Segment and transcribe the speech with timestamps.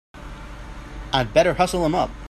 [1.13, 2.09] I'd better hustle him up!